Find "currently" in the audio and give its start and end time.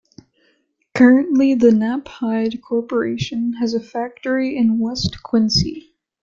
0.95-1.53